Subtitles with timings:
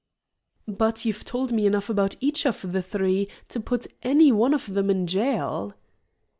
[0.67, 4.73] "But you've told me enough about each of the three to put any one of
[4.73, 5.75] them in jail."